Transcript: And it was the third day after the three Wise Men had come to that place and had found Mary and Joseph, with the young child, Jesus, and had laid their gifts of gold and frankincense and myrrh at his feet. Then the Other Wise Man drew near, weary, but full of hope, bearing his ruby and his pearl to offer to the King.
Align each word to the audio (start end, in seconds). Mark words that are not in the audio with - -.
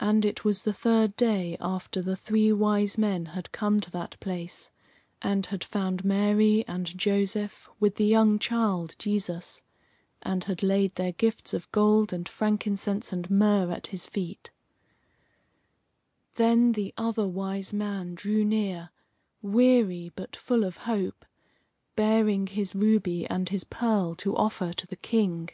And 0.00 0.24
it 0.24 0.44
was 0.44 0.62
the 0.62 0.72
third 0.72 1.14
day 1.14 1.56
after 1.60 2.02
the 2.02 2.16
three 2.16 2.52
Wise 2.52 2.98
Men 2.98 3.26
had 3.38 3.52
come 3.52 3.78
to 3.82 3.90
that 3.92 4.18
place 4.18 4.72
and 5.22 5.46
had 5.46 5.62
found 5.62 6.04
Mary 6.04 6.64
and 6.66 6.86
Joseph, 6.98 7.68
with 7.78 7.94
the 7.94 8.04
young 8.04 8.40
child, 8.40 8.96
Jesus, 8.98 9.62
and 10.22 10.42
had 10.42 10.64
laid 10.64 10.96
their 10.96 11.12
gifts 11.12 11.54
of 11.54 11.70
gold 11.70 12.12
and 12.12 12.28
frankincense 12.28 13.12
and 13.12 13.30
myrrh 13.30 13.70
at 13.70 13.86
his 13.86 14.06
feet. 14.08 14.50
Then 16.34 16.72
the 16.72 16.92
Other 16.98 17.28
Wise 17.28 17.72
Man 17.72 18.16
drew 18.16 18.44
near, 18.44 18.90
weary, 19.40 20.10
but 20.16 20.34
full 20.34 20.64
of 20.64 20.78
hope, 20.78 21.24
bearing 21.94 22.48
his 22.48 22.74
ruby 22.74 23.24
and 23.28 23.50
his 23.50 23.62
pearl 23.62 24.16
to 24.16 24.36
offer 24.36 24.72
to 24.72 24.86
the 24.88 24.96
King. 24.96 25.48